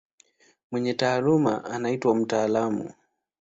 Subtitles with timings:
[0.71, 2.89] Mwenye taaluma anaitwa mtaalamu.